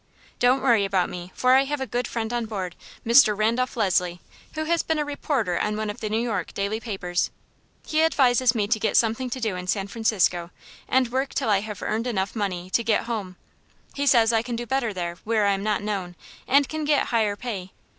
[0.39, 3.37] "Don't worry about me, for I have a good friend on board, Mr.
[3.37, 4.19] Randolph Leslie,
[4.55, 7.29] who has been a reporter on one of the New York daily papers.
[7.85, 10.49] He advises me to get something to do in San Francisco,
[10.89, 13.35] and work till I have earned money enough to get home.
[13.93, 16.15] He says I can do better there, where I am not known,
[16.47, 17.71] and can get higher pay.